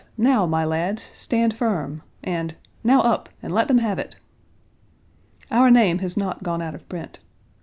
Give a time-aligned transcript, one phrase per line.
[0.17, 4.15] Page 129 "Now, my lads, stand firm!" and, "Now up, and let them have it!"
[5.51, 7.19] Our name has not gone out of print.